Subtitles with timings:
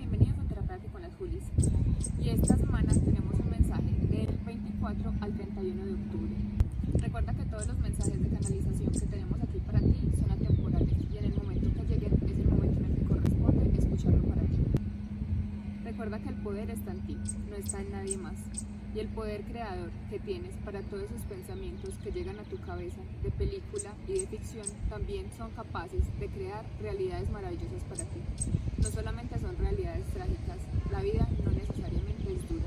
[0.00, 1.44] bienvenidos a Terapia con las Julis.
[2.22, 6.32] Y esta semana tenemos un mensaje del 24 al 31 de octubre.
[6.94, 11.18] Recuerda que todos los mensajes de canalización que tenemos aquí para ti son atemporales y
[11.18, 14.58] en el momento que lleguen es el momento en el que corresponde escucharlo para ti.
[15.84, 17.18] Recuerda que el poder está en ti,
[17.50, 18.36] no está en nadie más.
[18.94, 23.00] Y el poder creador que tienes para todos esos pensamientos que llegan a tu cabeza
[23.22, 28.20] de película y de ficción también son capaces de crear realidades maravillosas para ti.
[28.78, 30.58] No solamente son realidades trágicas,
[30.90, 32.66] la vida no necesariamente es dura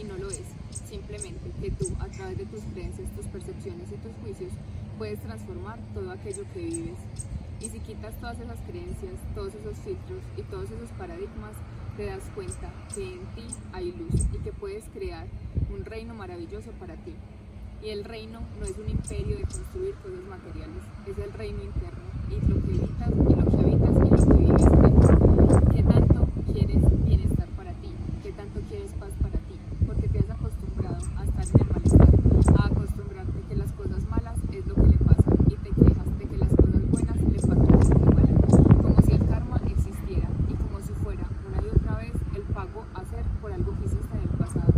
[0.00, 0.44] y no lo es.
[0.88, 4.52] Simplemente que tú, a través de tus creencias, tus percepciones y tus juicios,
[4.96, 6.98] puedes transformar todo aquello que vives.
[7.60, 11.56] Y si quitas todas esas creencias, todos esos filtros y todos esos paradigmas,
[11.98, 15.26] te das cuenta que en ti hay luz y que puedes crear
[15.68, 17.12] un reino maravilloso para ti.
[17.82, 22.06] Y el reino no es un imperio de construir cosas materiales, es el reino interno
[22.30, 24.64] y lo que evitas y lo que habitas y lo que vives.
[25.74, 27.92] ¿Qué tanto quieres bienestar para ti?
[28.22, 29.58] ¿Qué tanto quieres paz para ti?
[29.84, 32.14] Porque te has acostumbrado a estar en el malestar,
[32.60, 36.26] a acostumbrarte que las cosas malas es lo que le pasa y te quejas de
[36.26, 38.28] que las cosas buenas le pasan igual,
[38.82, 42.84] como si el karma existiera y como si fuera una y otra vez el pago
[42.94, 44.72] a hacer por algo que hiciste en el pasado.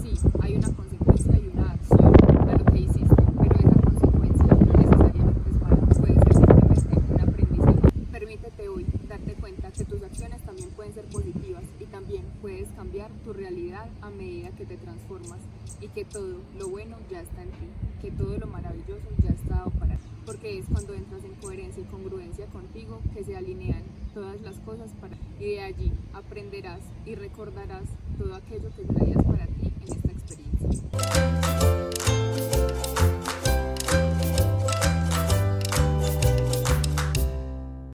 [0.00, 2.14] Sí, hay una consecuencia y una acción
[2.48, 7.20] a lo que hiciste, pero esa consecuencia no necesariamente es mala, puede ser simplemente un
[7.20, 7.80] aprendizaje.
[8.12, 13.10] Permítete hoy darte cuenta que tus acciones también pueden ser positivas y también puedes cambiar
[13.24, 15.38] tu realidad a medida que te transformas
[15.80, 17.68] y que todo lo bueno ya está en ti,
[18.00, 21.82] que todo lo maravilloso ya está dado para ti, porque es cuando entras en coherencia
[21.82, 23.82] y congruencia contigo que se alinean
[24.14, 27.84] todas las cosas para y de allí aprenderás y recordarás
[28.18, 31.09] todo aquello que traías para ti en esta experiencia.